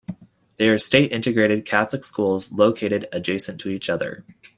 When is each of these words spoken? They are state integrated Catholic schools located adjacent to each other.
They 0.57 0.67
are 0.67 0.79
state 0.79 1.11
integrated 1.11 1.63
Catholic 1.63 2.03
schools 2.03 2.51
located 2.51 3.07
adjacent 3.11 3.61
to 3.61 3.69
each 3.69 3.87
other. 3.87 4.25